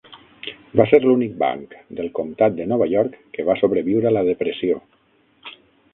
[0.79, 4.83] Va ser l'únic banc del comtat de Nova York que va sobreviure a la depressió.